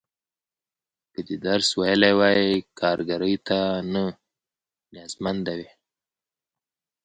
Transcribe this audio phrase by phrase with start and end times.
[1.11, 2.41] که دې درس ویلی وای،
[2.79, 3.59] کارګرۍ ته
[3.93, 4.03] نه
[4.93, 5.69] نیازمنده وې.